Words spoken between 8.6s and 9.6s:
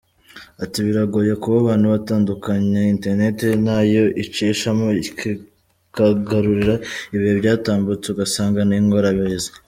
ni ingorabahizi”.